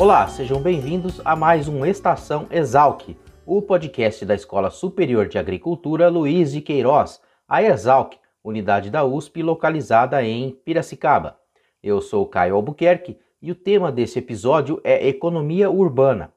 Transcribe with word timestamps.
Olá, 0.00 0.28
sejam 0.28 0.60
bem-vindos 0.62 1.20
a 1.24 1.34
mais 1.34 1.66
um 1.66 1.84
Estação 1.84 2.46
Exalc, 2.52 3.16
o 3.44 3.60
podcast 3.60 4.24
da 4.24 4.32
Escola 4.32 4.70
Superior 4.70 5.26
de 5.26 5.38
Agricultura 5.38 6.08
Luiz 6.08 6.52
de 6.52 6.60
Queiroz, 6.60 7.20
a 7.48 7.64
Exalc, 7.64 8.14
unidade 8.44 8.90
da 8.90 9.04
USP 9.04 9.42
localizada 9.42 10.22
em 10.22 10.52
Piracicaba. 10.64 11.36
Eu 11.82 12.00
sou 12.00 12.24
Caio 12.26 12.54
Albuquerque 12.54 13.18
e 13.42 13.50
o 13.50 13.56
tema 13.56 13.90
desse 13.90 14.20
episódio 14.20 14.80
é 14.84 15.08
Economia 15.08 15.68
Urbana. 15.68 16.32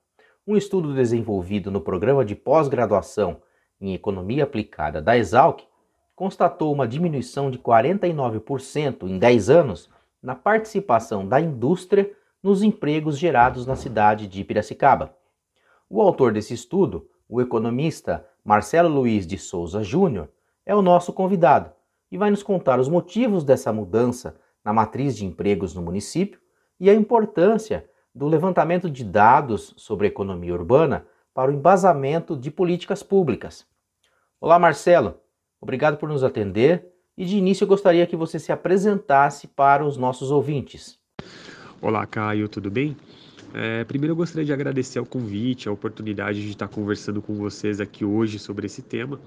Um 0.47 0.57
estudo 0.57 0.95
desenvolvido 0.95 1.69
no 1.69 1.81
programa 1.81 2.25
de 2.25 2.33
pós-graduação 2.33 3.43
em 3.79 3.93
Economia 3.93 4.43
Aplicada 4.43 4.99
da 4.99 5.15
Exalc 5.15 5.61
constatou 6.15 6.73
uma 6.73 6.87
diminuição 6.87 7.51
de 7.51 7.59
49% 7.59 9.03
em 9.03 9.19
10 9.19 9.51
anos 9.51 9.87
na 10.19 10.33
participação 10.33 11.27
da 11.27 11.39
indústria 11.39 12.09
nos 12.43 12.63
empregos 12.63 13.17
gerados 13.17 13.65
na 13.65 13.75
cidade 13.75 14.27
de 14.27 14.43
Piracicaba. 14.43 15.15
O 15.89 16.01
autor 16.01 16.33
desse 16.33 16.53
estudo, 16.53 17.07
o 17.29 17.39
economista 17.41 18.25
Marcelo 18.43 18.89
Luiz 18.89 19.27
de 19.27 19.37
Souza 19.37 19.83
Júnior, 19.83 20.29
é 20.65 20.75
o 20.75 20.81
nosso 20.81 21.13
convidado 21.13 21.71
e 22.11 22.17
vai 22.17 22.29
nos 22.29 22.43
contar 22.43 22.79
os 22.79 22.89
motivos 22.89 23.43
dessa 23.43 23.71
mudança 23.71 24.35
na 24.63 24.73
matriz 24.73 25.15
de 25.15 25.25
empregos 25.25 25.73
no 25.75 25.81
município 25.81 26.39
e 26.79 26.89
a 26.89 26.93
importância 26.93 27.89
do 28.13 28.27
levantamento 28.27 28.89
de 28.89 29.03
dados 29.03 29.73
sobre 29.77 30.07
economia 30.07 30.53
urbana 30.53 31.05
para 31.33 31.49
o 31.49 31.53
embasamento 31.53 32.35
de 32.35 32.51
políticas 32.51 33.01
públicas. 33.01 33.65
Olá, 34.39 34.59
Marcelo. 34.59 35.19
Obrigado 35.61 35.97
por 35.97 36.09
nos 36.09 36.23
atender 36.23 36.91
e 37.15 37.25
de 37.25 37.37
início 37.37 37.63
eu 37.63 37.67
gostaria 37.67 38.07
que 38.07 38.15
você 38.15 38.39
se 38.39 38.51
apresentasse 38.51 39.47
para 39.47 39.85
os 39.85 39.95
nossos 39.95 40.31
ouvintes. 40.31 41.00
Olá, 41.83 42.05
Caio, 42.05 42.47
tudo 42.47 42.69
bem? 42.69 42.95
É, 43.55 43.83
primeiro 43.85 44.11
eu 44.11 44.15
gostaria 44.15 44.45
de 44.45 44.53
agradecer 44.53 44.99
o 44.99 45.05
convite, 45.05 45.67
a 45.67 45.71
oportunidade 45.71 46.39
de 46.39 46.49
estar 46.49 46.67
conversando 46.67 47.23
com 47.23 47.33
vocês 47.33 47.81
aqui 47.81 48.05
hoje 48.05 48.37
sobre 48.37 48.67
esse 48.67 48.83
tema. 48.83 49.19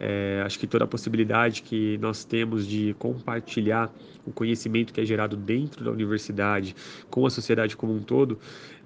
É, 0.00 0.42
acho 0.44 0.58
que 0.58 0.66
toda 0.66 0.86
a 0.86 0.88
possibilidade 0.88 1.62
que 1.62 1.96
nós 1.98 2.24
temos 2.24 2.66
de 2.66 2.96
compartilhar 2.98 3.94
o 4.26 4.32
conhecimento 4.32 4.92
que 4.92 5.00
é 5.00 5.04
gerado 5.04 5.36
dentro 5.36 5.84
da 5.84 5.92
universidade 5.92 6.74
com 7.08 7.26
a 7.26 7.30
sociedade 7.30 7.76
como 7.76 7.94
um 7.94 8.00
todo 8.00 8.40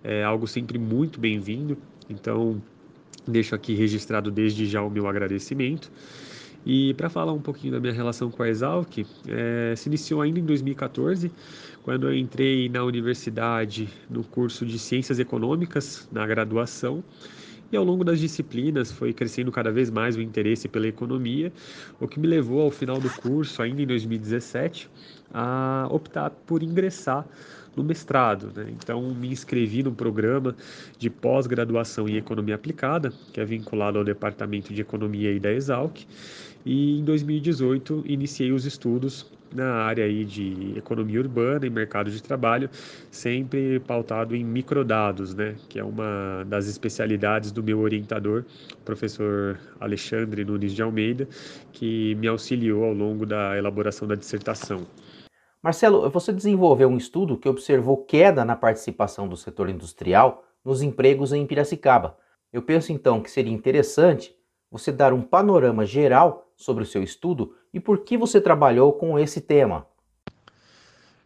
é 0.04 0.22
algo 0.22 0.46
sempre 0.46 0.78
muito 0.78 1.18
bem-vindo. 1.18 1.78
Então, 2.10 2.62
deixo 3.26 3.54
aqui 3.54 3.72
registrado 3.72 4.30
desde 4.30 4.66
já 4.66 4.82
o 4.82 4.90
meu 4.90 5.08
agradecimento. 5.08 5.90
E 6.66 6.92
para 6.94 7.08
falar 7.08 7.32
um 7.32 7.40
pouquinho 7.40 7.72
da 7.72 7.80
minha 7.80 7.92
relação 7.92 8.30
com 8.30 8.42
a 8.42 8.48
Exalc, 8.48 8.98
é, 9.28 9.74
se 9.76 9.88
iniciou 9.88 10.20
ainda 10.20 10.38
em 10.38 10.44
2014, 10.44 11.30
quando 11.82 12.08
eu 12.08 12.14
entrei 12.14 12.68
na 12.68 12.84
universidade 12.84 13.88
no 14.10 14.22
curso 14.22 14.66
de 14.66 14.78
Ciências 14.78 15.18
Econômicas, 15.18 16.08
na 16.12 16.26
graduação. 16.26 17.02
E 17.70 17.76
ao 17.76 17.84
longo 17.84 18.02
das 18.02 18.18
disciplinas 18.18 18.90
foi 18.90 19.12
crescendo 19.12 19.52
cada 19.52 19.70
vez 19.70 19.90
mais 19.90 20.16
o 20.16 20.22
interesse 20.22 20.68
pela 20.68 20.88
economia, 20.88 21.52
o 22.00 22.08
que 22.08 22.18
me 22.18 22.26
levou 22.26 22.62
ao 22.62 22.70
final 22.70 22.98
do 22.98 23.10
curso, 23.10 23.60
ainda 23.60 23.82
em 23.82 23.86
2017, 23.86 24.88
a 25.32 25.86
optar 25.90 26.30
por 26.30 26.62
ingressar 26.62 27.26
no 27.78 27.84
mestrado. 27.84 28.52
Né? 28.54 28.66
Então, 28.70 29.14
me 29.14 29.28
inscrevi 29.28 29.82
no 29.82 29.92
programa 29.92 30.54
de 30.98 31.08
pós-graduação 31.08 32.08
em 32.08 32.16
Economia 32.16 32.56
Aplicada, 32.56 33.12
que 33.32 33.40
é 33.40 33.44
vinculado 33.44 33.98
ao 33.98 34.04
Departamento 34.04 34.74
de 34.74 34.80
Economia 34.82 35.32
e 35.32 35.40
da 35.40 35.52
Exalc, 35.52 36.04
e 36.66 36.98
em 36.98 37.04
2018 37.04 38.04
iniciei 38.06 38.52
os 38.52 38.66
estudos 38.66 39.26
na 39.54 39.72
área 39.82 40.04
aí 40.04 40.24
de 40.24 40.74
economia 40.76 41.20
urbana 41.20 41.66
e 41.66 41.70
mercado 41.70 42.10
de 42.10 42.22
trabalho, 42.22 42.68
sempre 43.10 43.80
pautado 43.80 44.36
em 44.36 44.44
microdados, 44.44 45.34
né, 45.34 45.54
que 45.68 45.78
é 45.78 45.84
uma 45.84 46.44
das 46.46 46.66
especialidades 46.66 47.50
do 47.50 47.62
meu 47.62 47.78
orientador, 47.80 48.44
professor 48.84 49.58
Alexandre 49.80 50.44
Nunes 50.44 50.74
de 50.74 50.82
Almeida, 50.82 51.26
que 51.72 52.14
me 52.16 52.28
auxiliou 52.28 52.84
ao 52.84 52.92
longo 52.92 53.24
da 53.24 53.56
elaboração 53.56 54.06
da 54.06 54.14
dissertação. 54.14 54.86
Marcelo, 55.60 56.08
você 56.08 56.32
desenvolveu 56.32 56.88
um 56.88 56.96
estudo 56.96 57.36
que 57.36 57.48
observou 57.48 57.96
queda 57.96 58.44
na 58.44 58.54
participação 58.54 59.26
do 59.26 59.36
setor 59.36 59.68
industrial 59.68 60.44
nos 60.64 60.82
empregos 60.82 61.32
em 61.32 61.44
Piracicaba. 61.44 62.16
Eu 62.52 62.62
penso 62.62 62.92
então 62.92 63.20
que 63.20 63.30
seria 63.30 63.52
interessante 63.52 64.36
você 64.70 64.92
dar 64.92 65.12
um 65.12 65.20
panorama 65.20 65.84
geral 65.84 66.52
sobre 66.54 66.84
o 66.84 66.86
seu 66.86 67.02
estudo 67.02 67.56
e 67.74 67.80
por 67.80 68.04
que 68.04 68.16
você 68.16 68.40
trabalhou 68.40 68.92
com 68.92 69.18
esse 69.18 69.40
tema. 69.40 69.84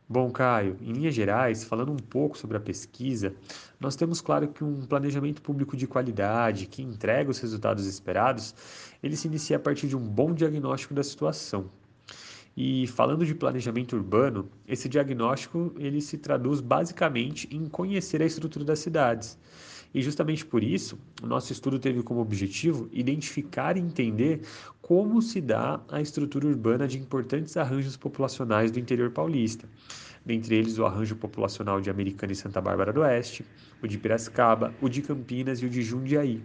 Bom, 0.08 0.30
Caio, 0.30 0.78
em 0.80 0.92
linhas 0.92 1.14
gerais, 1.14 1.64
falando 1.64 1.92
um 1.92 1.96
pouco 1.96 2.36
sobre 2.36 2.56
a 2.56 2.60
pesquisa, 2.60 3.34
nós 3.78 3.96
temos 3.96 4.22
claro 4.22 4.48
que 4.48 4.64
um 4.64 4.86
planejamento 4.86 5.42
público 5.42 5.76
de 5.76 5.86
qualidade 5.86 6.66
que 6.66 6.82
entrega 6.82 7.30
os 7.30 7.38
resultados 7.38 7.86
esperados, 7.86 8.54
ele 9.02 9.16
se 9.16 9.28
inicia 9.28 9.56
a 9.56 9.60
partir 9.60 9.88
de 9.88 9.96
um 9.96 10.00
bom 10.00 10.32
diagnóstico 10.32 10.94
da 10.94 11.02
situação. 11.02 11.70
E 12.56 12.86
falando 12.86 13.24
de 13.24 13.34
planejamento 13.34 13.96
urbano, 13.96 14.48
esse 14.68 14.88
diagnóstico 14.88 15.72
ele 15.78 16.00
se 16.00 16.18
traduz 16.18 16.60
basicamente 16.60 17.48
em 17.50 17.66
conhecer 17.66 18.20
a 18.20 18.26
estrutura 18.26 18.64
das 18.64 18.78
cidades. 18.78 19.38
E 19.94 20.00
justamente 20.00 20.44
por 20.44 20.62
isso, 20.62 20.98
o 21.22 21.26
nosso 21.26 21.52
estudo 21.52 21.78
teve 21.78 22.02
como 22.02 22.20
objetivo 22.20 22.88
identificar 22.92 23.76
e 23.76 23.80
entender 23.80 24.40
como 24.80 25.20
se 25.20 25.40
dá 25.40 25.80
a 25.90 26.00
estrutura 26.00 26.46
urbana 26.46 26.88
de 26.88 26.98
importantes 26.98 27.56
arranjos 27.56 27.96
populacionais 27.96 28.70
do 28.70 28.78
interior 28.78 29.10
paulista, 29.10 29.68
dentre 30.24 30.56
eles 30.56 30.78
o 30.78 30.86
arranjo 30.86 31.16
populacional 31.16 31.80
de 31.80 31.90
Americana 31.90 32.32
e 32.32 32.36
Santa 32.36 32.60
Bárbara 32.60 32.92
do 32.92 33.00
Oeste, 33.00 33.44
o 33.82 33.86
de 33.86 33.98
Piracicaba, 33.98 34.74
o 34.80 34.88
de 34.88 35.02
Campinas 35.02 35.60
e 35.60 35.66
o 35.66 35.70
de 35.70 35.82
Jundiaí. 35.82 36.42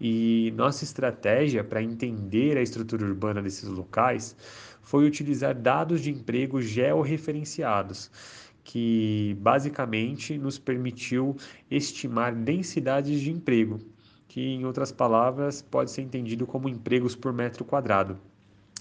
E 0.00 0.52
nossa 0.56 0.84
estratégia 0.84 1.62
para 1.62 1.82
entender 1.82 2.56
a 2.56 2.62
estrutura 2.62 3.04
urbana 3.04 3.40
desses 3.42 3.68
locais 3.68 4.36
foi 4.84 5.06
utilizar 5.06 5.54
dados 5.54 6.00
de 6.00 6.10
emprego 6.10 6.60
georreferenciados, 6.60 8.10
que 8.62 9.36
basicamente 9.40 10.38
nos 10.38 10.58
permitiu 10.58 11.36
estimar 11.70 12.34
densidades 12.34 13.20
de 13.20 13.30
emprego, 13.30 13.80
que 14.28 14.40
em 14.40 14.64
outras 14.64 14.92
palavras 14.92 15.62
pode 15.62 15.90
ser 15.90 16.02
entendido 16.02 16.46
como 16.46 16.68
empregos 16.68 17.16
por 17.16 17.32
metro 17.32 17.64
quadrado. 17.64 18.18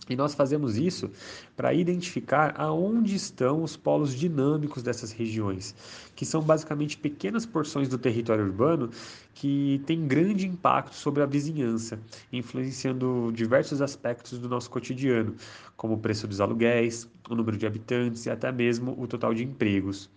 E 0.09 0.16
nós 0.16 0.34
fazemos 0.34 0.78
isso 0.78 1.09
para 1.56 1.74
identificar 1.74 2.53
aonde 2.58 3.16
estão 3.16 3.64
os 3.64 3.78
polos 3.78 4.14
dinâmicos 4.14 4.84
dessas 4.84 5.12
regiões, 5.12 5.74
que 6.16 6.25
são 6.25 6.41
basicamente 6.41 6.97
pequenas 6.97 7.46
porções 7.46 7.88
do 7.88 7.97
território 7.97 8.44
urbano 8.44 8.90
que 9.34 9.81
têm 9.86 10.06
grande 10.06 10.46
impacto 10.46 10.94
sobre 10.94 11.24
a 11.24 11.25
vizinhança, 11.25 12.00
influenciando 12.31 13.31
diversos 13.34 13.81
aspectos 13.81 14.38
do 14.38 14.50
nosso 14.50 14.69
cotidiano, 14.69 15.36
como 15.77 15.94
o 15.94 15.98
preço 15.98 16.27
dos 16.27 16.42
aluguéis, 16.42 17.07
o 17.30 17.36
número 17.36 17.57
de 17.57 17.66
habitantes 17.66 18.25
e 18.25 18.30
até 18.30 18.51
mesmo 18.51 18.95
o 19.01 19.07
total 19.07 19.33
de 19.33 19.44
empregos. 19.44 20.10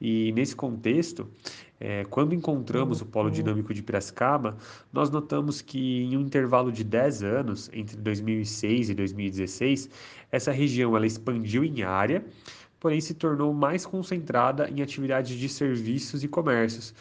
E 0.00 0.32
nesse 0.32 0.54
contexto, 0.54 1.28
é, 1.80 2.04
quando 2.04 2.34
encontramos 2.34 3.00
o 3.00 3.06
polo 3.06 3.30
dinâmico 3.30 3.72
de 3.72 3.82
Piracicaba, 3.82 4.56
nós 4.92 5.10
notamos 5.10 5.60
que 5.60 6.02
em 6.04 6.16
um 6.16 6.20
intervalo 6.20 6.72
de 6.72 6.84
10 6.84 7.22
anos, 7.22 7.70
entre 7.72 7.96
2006 7.96 8.90
e 8.90 8.94
2016, 8.94 9.90
essa 10.30 10.52
região 10.52 10.96
ela 10.96 11.06
expandiu 11.06 11.64
em 11.64 11.82
área, 11.82 12.24
porém 12.80 13.00
se 13.00 13.14
tornou 13.14 13.52
mais 13.52 13.84
concentrada 13.84 14.68
em 14.68 14.82
atividades 14.82 15.36
de 15.36 15.48
serviços 15.48 16.22
e 16.22 16.28
comércios, 16.28 16.94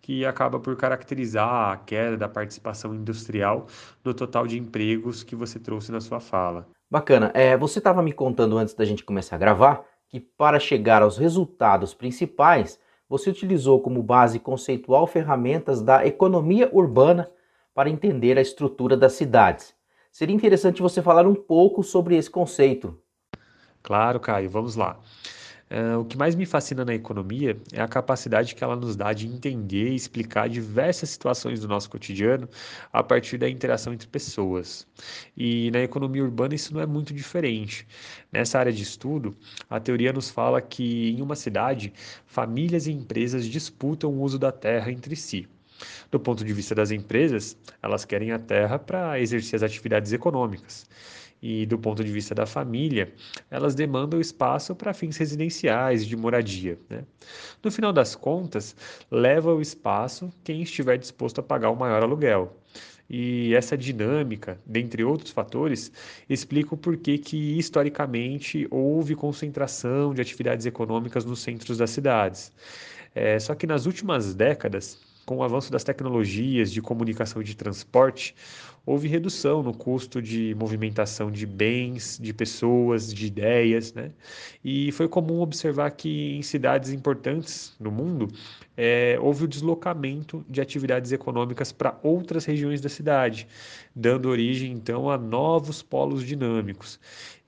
que 0.00 0.24
acaba 0.24 0.58
por 0.58 0.74
caracterizar 0.76 1.72
a 1.72 1.76
queda 1.76 2.16
da 2.16 2.28
participação 2.28 2.94
industrial 2.94 3.66
no 4.02 4.14
total 4.14 4.46
de 4.46 4.58
empregos 4.58 5.22
que 5.22 5.36
você 5.36 5.58
trouxe 5.58 5.92
na 5.92 6.00
sua 6.00 6.18
fala. 6.18 6.66
Bacana. 6.90 7.30
É, 7.34 7.54
você 7.58 7.78
estava 7.78 8.02
me 8.02 8.12
contando 8.12 8.56
antes 8.56 8.72
da 8.72 8.86
gente 8.86 9.04
começar 9.04 9.36
a 9.36 9.38
gravar 9.38 9.84
que, 10.08 10.18
para 10.18 10.58
chegar 10.58 11.02
aos 11.02 11.18
resultados 11.18 11.94
principais, 11.94 12.78
você 13.08 13.30
utilizou 13.30 13.80
como 13.80 14.02
base 14.02 14.38
conceitual 14.38 15.06
ferramentas 15.06 15.80
da 15.80 16.06
economia 16.06 16.68
urbana 16.72 17.30
para 17.74 17.88
entender 17.88 18.36
a 18.36 18.42
estrutura 18.42 18.96
das 18.96 19.12
cidades. 19.12 19.74
Seria 20.10 20.34
interessante 20.34 20.82
você 20.82 21.00
falar 21.00 21.26
um 21.26 21.34
pouco 21.34 21.82
sobre 21.82 22.16
esse 22.16 22.30
conceito. 22.30 22.98
Claro, 23.82 24.18
Caio, 24.18 24.50
vamos 24.50 24.74
lá. 24.74 24.98
É, 25.70 25.96
o 25.96 26.04
que 26.04 26.16
mais 26.16 26.34
me 26.34 26.46
fascina 26.46 26.84
na 26.84 26.94
economia 26.94 27.56
é 27.72 27.80
a 27.80 27.88
capacidade 27.88 28.54
que 28.54 28.64
ela 28.64 28.74
nos 28.74 28.96
dá 28.96 29.12
de 29.12 29.26
entender 29.26 29.90
e 29.90 29.94
explicar 29.94 30.48
diversas 30.48 31.10
situações 31.10 31.60
do 31.60 31.68
nosso 31.68 31.90
cotidiano 31.90 32.48
a 32.90 33.02
partir 33.02 33.36
da 33.36 33.48
interação 33.48 33.92
entre 33.92 34.08
pessoas. 34.08 34.86
E 35.36 35.70
na 35.70 35.80
economia 35.80 36.24
urbana 36.24 36.54
isso 36.54 36.72
não 36.72 36.80
é 36.80 36.86
muito 36.86 37.12
diferente. 37.12 37.86
Nessa 38.32 38.58
área 38.58 38.72
de 38.72 38.82
estudo, 38.82 39.36
a 39.68 39.78
teoria 39.78 40.12
nos 40.12 40.30
fala 40.30 40.60
que 40.62 41.10
em 41.10 41.20
uma 41.20 41.36
cidade, 41.36 41.92
famílias 42.26 42.86
e 42.86 42.92
empresas 42.92 43.44
disputam 43.44 44.10
o 44.10 44.22
uso 44.22 44.38
da 44.38 44.50
terra 44.50 44.90
entre 44.90 45.14
si. 45.14 45.46
Do 46.10 46.18
ponto 46.18 46.44
de 46.44 46.52
vista 46.52 46.74
das 46.74 46.90
empresas, 46.90 47.56
elas 47.82 48.04
querem 48.04 48.32
a 48.32 48.38
terra 48.38 48.78
para 48.78 49.20
exercer 49.20 49.56
as 49.56 49.62
atividades 49.62 50.12
econômicas 50.12 50.86
e 51.42 51.66
do 51.66 51.78
ponto 51.78 52.02
de 52.02 52.10
vista 52.10 52.34
da 52.34 52.46
família, 52.46 53.12
elas 53.50 53.74
demandam 53.74 54.20
espaço 54.20 54.74
para 54.74 54.92
fins 54.92 55.16
residenciais, 55.16 56.06
de 56.06 56.16
moradia. 56.16 56.78
Né? 56.88 57.04
No 57.62 57.70
final 57.70 57.92
das 57.92 58.14
contas, 58.14 58.74
leva 59.10 59.54
o 59.54 59.60
espaço 59.60 60.30
quem 60.42 60.62
estiver 60.62 60.98
disposto 60.98 61.40
a 61.40 61.42
pagar 61.42 61.70
o 61.70 61.76
maior 61.76 62.02
aluguel. 62.02 62.56
E 63.10 63.54
essa 63.54 63.76
dinâmica, 63.76 64.60
dentre 64.66 65.02
outros 65.02 65.30
fatores, 65.30 65.90
explica 66.28 66.74
o 66.74 66.78
porquê 66.78 67.16
que 67.16 67.58
historicamente 67.58 68.66
houve 68.70 69.14
concentração 69.14 70.12
de 70.12 70.20
atividades 70.20 70.66
econômicas 70.66 71.24
nos 71.24 71.40
centros 71.40 71.78
das 71.78 71.90
cidades. 71.90 72.52
É, 73.14 73.38
só 73.38 73.54
que 73.54 73.66
nas 73.66 73.86
últimas 73.86 74.34
décadas, 74.34 75.00
com 75.28 75.36
o 75.36 75.42
avanço 75.42 75.70
das 75.70 75.84
tecnologias 75.84 76.72
de 76.72 76.80
comunicação 76.80 77.42
e 77.42 77.44
de 77.44 77.54
transporte, 77.54 78.34
houve 78.86 79.08
redução 79.08 79.62
no 79.62 79.74
custo 79.74 80.22
de 80.22 80.54
movimentação 80.54 81.30
de 81.30 81.44
bens, 81.44 82.18
de 82.18 82.32
pessoas, 82.32 83.12
de 83.12 83.26
ideias, 83.26 83.92
né? 83.92 84.10
E 84.64 84.90
foi 84.90 85.06
comum 85.06 85.40
observar 85.40 85.90
que 85.90 86.34
em 86.34 86.40
cidades 86.40 86.92
importantes 86.92 87.76
no 87.78 87.90
mundo 87.90 88.26
é, 88.74 89.18
houve 89.20 89.44
o 89.44 89.46
deslocamento 89.46 90.42
de 90.48 90.62
atividades 90.62 91.12
econômicas 91.12 91.72
para 91.72 92.00
outras 92.02 92.46
regiões 92.46 92.80
da 92.80 92.88
cidade, 92.88 93.46
dando 93.94 94.30
origem 94.30 94.72
então 94.72 95.10
a 95.10 95.18
novos 95.18 95.82
polos 95.82 96.24
dinâmicos. 96.24 96.98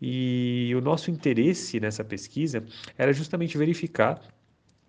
E 0.02 0.70
o 0.76 0.82
nosso 0.82 1.10
interesse 1.10 1.80
nessa 1.80 2.04
pesquisa 2.04 2.62
era 2.98 3.10
justamente 3.10 3.56
verificar 3.56 4.20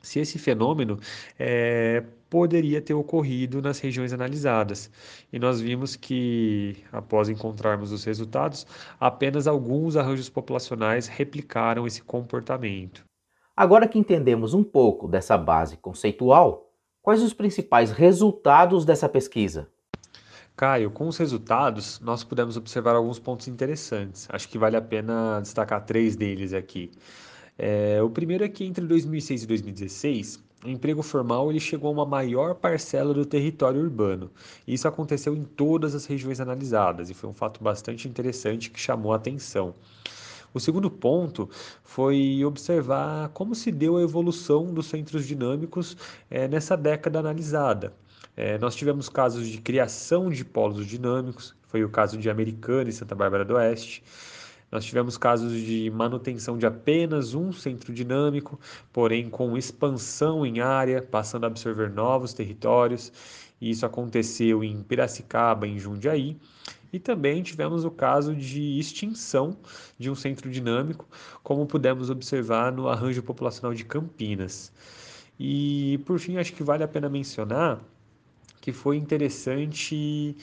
se 0.02 0.20
esse 0.20 0.38
fenômeno 0.38 1.00
é, 1.40 2.04
poderia 2.32 2.82
ter 2.82 2.94
ocorrido 2.94 3.62
nas 3.62 3.78
regiões 3.80 4.14
analisadas. 4.14 4.90
E 5.34 5.38
nós 5.38 5.60
vimos 5.60 5.98
que, 5.98 6.78
após 6.90 7.28
encontrarmos 7.28 7.92
os 7.92 8.06
resultados, 8.06 8.66
apenas 8.98 9.48
alguns 9.48 9.98
arranjos 9.98 10.30
populacionais 10.30 11.08
replicaram 11.08 11.86
esse 11.86 12.02
comportamento. 12.02 13.04
Agora 13.54 13.86
que 13.86 14.00
entendemos 14.00 14.54
um 14.54 14.64
pouco 14.64 15.10
dessa 15.10 15.38
base 15.38 15.76
conceitual, 15.76 16.72
quais 17.02 17.22
os 17.22 17.34
principais 17.34 17.92
resultados 17.92 18.86
dessa 18.86 19.10
pesquisa? 19.10 19.68
Caio, 20.56 20.90
com 20.90 21.10
os 21.10 21.18
resultados, 21.18 22.00
nós 22.00 22.24
pudemos 22.24 22.56
observar 22.56 22.96
alguns 22.96 23.20
pontos 23.20 23.50
interessantes. 23.50 24.26
Acho 24.32 24.48
que 24.48 24.58
vale 24.58 24.78
a 24.78 24.82
pena 24.82 25.42
destacar 25.42 25.84
três 25.84 26.16
deles 26.16 26.54
aqui. 26.54 26.92
É, 27.58 28.02
o 28.02 28.10
primeiro 28.10 28.46
é 28.46 28.48
que 28.48 28.64
entre 28.64 28.86
2006 28.86 29.44
e 29.44 29.48
2016, 29.48 30.51
o 30.64 30.70
emprego 30.70 31.02
formal 31.02 31.50
ele 31.50 31.60
chegou 31.60 31.90
a 31.90 31.92
uma 31.92 32.06
maior 32.06 32.56
parcela 32.56 33.14
do 33.14 33.26
território 33.26 33.82
urbano. 33.82 34.30
Isso 34.68 34.88
aconteceu 34.88 35.36
em 35.36 35.44
todas 35.44 35.96
as 35.96 36.06
regiões 36.06 36.40
analisadas 36.40 37.10
e 37.10 37.14
foi 37.14 37.30
um 37.30 37.34
fato 37.34 37.64
bastante 37.64 38.08
interessante 38.08 38.70
que 38.70 38.80
chamou 38.80 39.14
a 39.14 39.16
atenção. 39.16 39.74
O 40.54 40.60
segundo 40.60 40.90
ponto 40.90 41.50
foi 41.84 42.44
observar 42.44 43.30
como 43.30 43.56
se 43.56 43.72
deu 43.72 43.98
a 43.98 44.02
evolução 44.02 44.74
dos 44.74 44.88
centros 44.88 45.26
dinâmicos 45.26 45.96
é, 46.30 46.48
nessa 46.48 46.76
década 46.76 47.20
analisada. 47.20 47.94
É, 48.36 48.58
nós 48.58 48.76
tivemos 48.76 49.10
casos 49.10 49.48
de 49.48 49.60
criação 49.60 50.30
de 50.30 50.44
polos 50.44 50.86
dinâmicos, 50.86 51.56
foi 51.68 51.84
o 51.84 51.90
caso 51.90 52.18
de 52.18 52.30
Americana 52.30 52.90
e 52.90 52.94
Santa 52.94 53.16
Bárbara 53.16 53.46
do 53.46 53.56
Oeste. 53.56 54.04
Nós 54.72 54.86
tivemos 54.86 55.18
casos 55.18 55.52
de 55.52 55.92
manutenção 55.92 56.58
de 56.58 56.66
apenas 56.66 57.34
um 57.34 57.52
centro 57.52 57.94
dinâmico, 57.94 58.58
porém 58.94 59.30
com 59.30 59.58
expansão 59.58 60.46
em 60.46 60.62
área, 60.62 61.02
passando 61.02 61.44
a 61.44 61.48
absorver 61.48 61.90
novos 61.90 62.34
territórios. 62.34 63.12
E 63.60 63.70
isso 63.70 63.86
aconteceu 63.86 64.64
em 64.64 64.82
Piracicaba, 64.82 65.68
em 65.68 65.78
Jundiaí. 65.78 66.38
E 66.94 67.00
também 67.00 67.44
tivemos 67.44 67.84
o 67.86 67.92
caso 67.92 68.34
de 68.34 68.80
extinção 68.80 69.58
de 70.00 70.10
um 70.10 70.16
centro 70.16 70.50
dinâmico, 70.50 71.08
como 71.44 71.66
pudemos 71.66 72.10
observar 72.10 72.72
no 72.72 72.88
arranjo 72.88 73.22
populacional 73.22 73.74
de 73.74 73.84
Campinas. 73.84 74.72
E 75.40 76.00
por 76.06 76.20
fim, 76.20 76.38
acho 76.38 76.54
que 76.54 76.64
vale 76.64 76.84
a 76.84 76.88
pena 76.88 77.10
mencionar 77.10 77.80
que 78.62 78.72
foi 78.72 78.96
interessante 78.96 80.36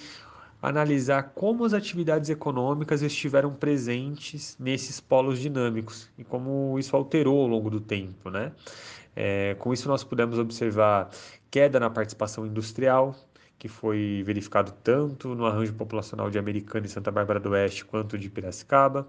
analisar 0.61 1.33
como 1.35 1.65
as 1.65 1.73
atividades 1.73 2.31
econômicas 2.31 3.03
estiveram 3.03 3.55
presentes 3.55 4.57
nesses 4.59 5.01
polos 5.01 5.39
dinâmicos 5.39 6.11
e 6.19 6.25
como 6.25 6.79
isso 6.79 6.97
alterou 6.97 7.41
ao 7.41 7.47
longo 7.47 7.71
do 7.71 7.81
tempo, 7.81 8.31
né? 8.31 8.53
É, 9.15 9.55
com 9.57 9.73
isso 9.73 9.89
nós 9.89 10.05
pudemos 10.05 10.39
observar 10.39 11.11
queda 11.51 11.81
na 11.81 11.91
participação 11.91 12.47
industrial, 12.47 13.15
que 13.59 13.69
foi 13.69 14.23
verificado 14.25 14.73
tanto 14.83 15.35
no 15.35 15.45
arranjo 15.47 15.75
populacional 15.75 16.31
de 16.31 16.39
Americana 16.39 16.87
e 16.87 16.89
Santa 16.89 17.11
Bárbara 17.11 17.41
do 17.41 17.51
Oeste 17.51 17.85
quanto 17.85 18.17
de 18.19 18.31
Piracicaba, 18.31 19.09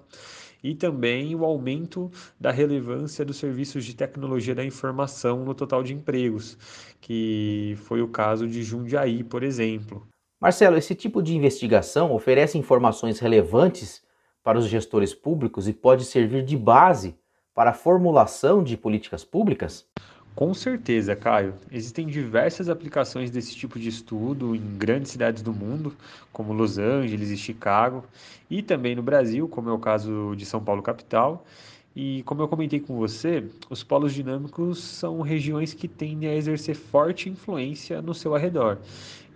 e 0.63 0.75
também 0.75 1.35
o 1.35 1.45
aumento 1.45 2.11
da 2.39 2.51
relevância 2.51 3.23
dos 3.25 3.37
serviços 3.37 3.85
de 3.85 3.95
tecnologia 3.95 4.55
da 4.55 4.65
informação 4.65 5.45
no 5.45 5.53
total 5.55 5.83
de 5.83 5.93
empregos, 5.93 6.57
que 6.99 7.75
foi 7.85 8.01
o 8.01 8.07
caso 8.07 8.47
de 8.47 8.63
Jundiaí, 8.63 9.23
por 9.23 9.43
exemplo. 9.43 10.07
Marcelo, 10.41 10.77
esse 10.77 10.95
tipo 10.95 11.21
de 11.21 11.35
investigação 11.35 12.13
oferece 12.13 12.57
informações 12.57 13.19
relevantes 13.19 14.01
para 14.41 14.57
os 14.57 14.67
gestores 14.67 15.13
públicos 15.13 15.67
e 15.67 15.73
pode 15.73 16.05
servir 16.05 16.45
de 16.45 16.55
base 16.55 17.13
para 17.53 17.71
a 17.71 17.73
formulação 17.73 18.63
de 18.63 18.77
políticas 18.77 19.25
públicas? 19.25 19.85
Com 20.33 20.53
certeza, 20.53 21.13
Caio. 21.13 21.55
Existem 21.69 22.07
diversas 22.07 22.69
aplicações 22.69 23.29
desse 23.29 23.53
tipo 23.53 23.77
de 23.77 23.89
estudo 23.89 24.55
em 24.55 24.77
grandes 24.77 25.11
cidades 25.11 25.41
do 25.41 25.51
mundo, 25.51 25.93
como 26.31 26.53
Los 26.53 26.77
Angeles 26.77 27.31
e 27.31 27.35
Chicago, 27.35 28.05
e 28.49 28.63
também 28.63 28.95
no 28.95 29.03
Brasil, 29.03 29.45
como 29.49 29.69
é 29.69 29.73
o 29.73 29.79
caso 29.79 30.35
de 30.37 30.45
São 30.45 30.63
Paulo 30.63 30.81
capital. 30.81 31.45
E 31.93 32.23
como 32.23 32.41
eu 32.41 32.47
comentei 32.47 32.79
com 32.79 32.95
você, 32.95 33.43
os 33.69 33.83
polos 33.83 34.13
dinâmicos 34.13 34.81
são 34.81 35.19
regiões 35.19 35.73
que 35.73 35.87
tendem 35.89 36.29
a 36.29 36.35
exercer 36.35 36.75
forte 36.75 37.27
influência 37.27 38.01
no 38.01 38.13
seu 38.13 38.33
arredor 38.33 38.77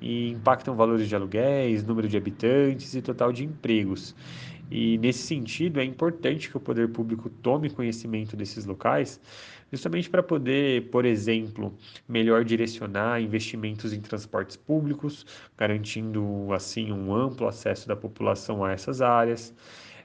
e 0.03 0.31
impactam 0.31 0.75
valores 0.75 1.07
de 1.07 1.15
aluguéis, 1.15 1.81
número 1.83 2.09
de 2.09 2.17
habitantes 2.17 2.93
e 2.93 3.01
total 3.01 3.31
de 3.31 3.45
empregos. 3.45 4.13
E 4.69 4.97
nesse 4.97 5.19
sentido, 5.19 5.79
é 5.79 5.83
importante 5.85 6.49
que 6.49 6.57
o 6.57 6.59
poder 6.59 6.89
público 6.89 7.29
tome 7.29 7.69
conhecimento 7.69 8.35
desses 8.35 8.65
locais, 8.65 9.19
justamente 9.71 10.09
para 10.09 10.21
poder, 10.21 10.89
por 10.89 11.05
exemplo, 11.05 11.73
melhor 12.07 12.43
direcionar 12.43 13.21
investimentos 13.21 13.93
em 13.93 14.01
transportes 14.01 14.57
públicos, 14.57 15.25
garantindo 15.57 16.51
assim 16.51 16.91
um 16.91 17.15
amplo 17.15 17.47
acesso 17.47 17.87
da 17.87 17.95
população 17.95 18.63
a 18.65 18.71
essas 18.71 19.01
áreas. 19.01 19.53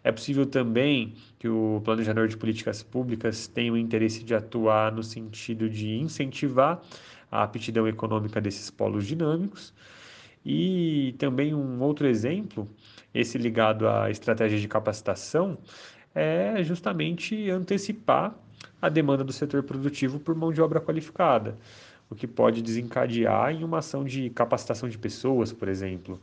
É 0.04 0.12
possível 0.12 0.46
também 0.46 1.14
que 1.38 1.48
o 1.48 1.80
planejador 1.84 2.28
de 2.28 2.36
políticas 2.36 2.82
públicas 2.82 3.48
tenha 3.48 3.72
o 3.72 3.76
interesse 3.76 4.22
de 4.22 4.34
atuar 4.34 4.92
no 4.92 5.02
sentido 5.02 5.68
de 5.68 5.96
incentivar 5.96 6.80
a 7.30 7.42
aptidão 7.42 7.86
econômica 7.86 8.40
desses 8.40 8.70
polos 8.70 9.06
dinâmicos. 9.06 9.72
E 10.44 11.14
também 11.18 11.54
um 11.54 11.80
outro 11.82 12.06
exemplo, 12.06 12.68
esse 13.12 13.36
ligado 13.36 13.88
à 13.88 14.10
estratégia 14.10 14.58
de 14.58 14.68
capacitação, 14.68 15.58
é 16.14 16.62
justamente 16.62 17.50
antecipar 17.50 18.34
a 18.80 18.88
demanda 18.88 19.22
do 19.22 19.32
setor 19.32 19.62
produtivo 19.62 20.18
por 20.18 20.34
mão 20.34 20.52
de 20.52 20.60
obra 20.62 20.80
qualificada, 20.80 21.56
o 22.10 22.14
que 22.14 22.26
pode 22.26 22.62
desencadear 22.62 23.52
em 23.52 23.62
uma 23.62 23.78
ação 23.78 24.04
de 24.04 24.30
capacitação 24.30 24.88
de 24.88 24.96
pessoas, 24.96 25.52
por 25.52 25.68
exemplo. 25.68 26.20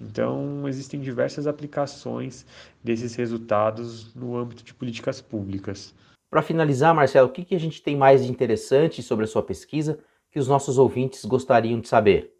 Então, 0.00 0.68
existem 0.68 1.00
diversas 1.00 1.46
aplicações 1.46 2.46
desses 2.82 3.14
resultados 3.14 4.14
no 4.14 4.36
âmbito 4.36 4.62
de 4.62 4.74
políticas 4.74 5.20
públicas. 5.20 5.94
Para 6.30 6.42
finalizar, 6.42 6.94
Marcelo, 6.94 7.28
o 7.28 7.32
que, 7.32 7.44
que 7.44 7.54
a 7.54 7.60
gente 7.60 7.82
tem 7.82 7.96
mais 7.96 8.24
de 8.24 8.30
interessante 8.30 9.02
sobre 9.02 9.24
a 9.24 9.28
sua 9.28 9.42
pesquisa 9.42 9.98
que 10.36 10.40
os 10.40 10.48
nossos 10.48 10.76
ouvintes 10.76 11.24
gostariam 11.24 11.80
de 11.80 11.88
saber? 11.88 12.30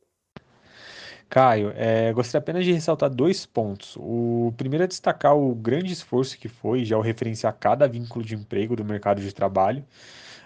Caio, 1.31 1.73
é, 1.75 2.13
gostaria 2.13 2.43
apenas 2.43 2.63
de 2.63 2.71
ressaltar 2.71 3.09
dois 3.09 3.47
pontos. 3.47 3.97
O 3.99 4.53
primeiro 4.55 4.85
é 4.85 4.87
destacar 4.87 5.35
o 5.35 5.55
grande 5.55 5.95
esforço 5.95 6.39
que 6.39 6.47
foi 6.47 6.85
já 6.85 6.95
ao 6.95 7.01
referenciar 7.01 7.57
cada 7.59 7.89
vínculo 7.89 8.23
de 8.23 8.35
emprego 8.35 8.77
do 8.77 8.85
mercado 8.85 9.23
de 9.23 9.33
trabalho. 9.33 9.83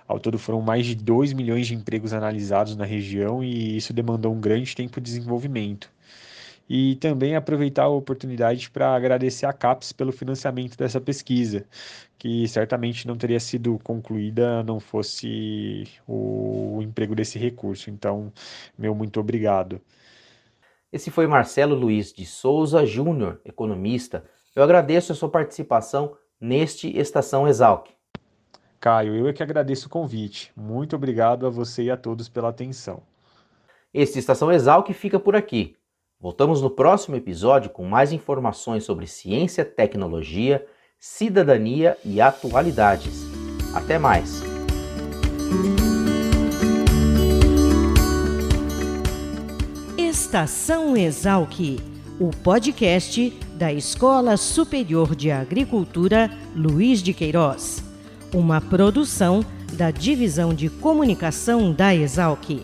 Ao 0.07 0.21
todo 0.21 0.39
foram 0.39 0.63
mais 0.63 0.87
de 0.87 0.95
2 0.95 1.33
milhões 1.33 1.67
de 1.67 1.75
empregos 1.75 2.13
analisados 2.13 2.77
na 2.77 2.85
região 2.85 3.43
e 3.43 3.77
isso 3.77 3.93
demandou 3.93 4.33
um 4.33 4.41
grande 4.41 4.73
tempo 4.73 5.01
de 5.01 5.11
desenvolvimento. 5.11 5.91
E 6.73 6.95
também 6.95 7.35
aproveitar 7.35 7.83
a 7.83 7.89
oportunidade 7.89 8.71
para 8.71 8.95
agradecer 8.95 9.45
a 9.45 9.53
CAPES 9.53 9.93
pelo 9.93 10.13
financiamento 10.13 10.79
dessa 10.79 11.01
pesquisa, 11.01 11.67
que 12.17 12.47
certamente 12.47 13.09
não 13.09 13.17
teria 13.17 13.41
sido 13.41 13.77
concluída 13.81 14.63
não 14.63 14.79
fosse 14.79 15.89
o 16.07 16.79
emprego 16.81 17.17
desse 17.17 17.41
recurso. 17.41 17.91
Então, 17.91 18.33
meu 18.79 18.95
muito 18.95 19.19
obrigado. 19.19 19.81
Esse 20.93 21.11
foi 21.11 21.27
Marcelo 21.27 21.75
Luiz 21.75 22.13
de 22.13 22.25
Souza 22.25 22.87
Júnior, 22.87 23.41
economista. 23.45 24.25
Eu 24.55 24.63
agradeço 24.63 25.11
a 25.11 25.15
sua 25.17 25.29
participação 25.29 26.17
neste 26.41 26.97
Estação 26.97 27.49
Exalc. 27.49 27.89
Caio, 28.79 29.17
eu 29.17 29.27
é 29.27 29.33
que 29.33 29.43
agradeço 29.43 29.89
o 29.89 29.91
convite. 29.91 30.53
Muito 30.57 30.95
obrigado 30.95 31.49
a 31.49 31.51
você 31.51 31.83
e 31.83 31.91
a 31.91 31.97
todos 31.97 32.29
pela 32.29 32.49
atenção. 32.49 33.03
Este 33.93 34.21
Estação 34.21 34.53
Exalc 34.53 34.89
fica 34.93 35.19
por 35.19 35.35
aqui. 35.35 35.77
Voltamos 36.21 36.61
no 36.61 36.69
próximo 36.69 37.17
episódio 37.17 37.71
com 37.71 37.83
mais 37.83 38.13
informações 38.13 38.85
sobre 38.85 39.07
ciência, 39.07 39.65
tecnologia, 39.65 40.67
cidadania 40.99 41.97
e 42.05 42.21
atualidades. 42.21 43.23
Até 43.75 43.99
mais! 43.99 44.43
Estação 49.97 50.95
Exalc, 50.95 51.81
o 52.21 52.31
podcast 52.43 53.31
da 53.55 53.73
Escola 53.73 54.37
Superior 54.37 55.17
de 55.17 55.31
Agricultura 55.31 56.31
Luiz 56.55 57.03
de 57.03 57.15
Queiroz, 57.15 57.83
uma 58.35 58.61
produção 58.61 59.43
da 59.73 59.91
Divisão 59.91 60.53
de 60.53 60.69
Comunicação 60.69 61.73
da 61.73 61.95
Exalc. 61.95 62.63